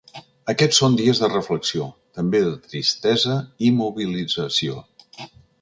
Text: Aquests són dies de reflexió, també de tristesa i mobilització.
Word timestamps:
Aquests 0.53 0.79
són 0.83 0.95
dies 1.01 1.21
de 1.23 1.29
reflexió, 1.33 1.85
també 2.21 2.41
de 2.47 2.55
tristesa 2.71 3.39
i 3.69 3.73
mobilització. 3.85 4.85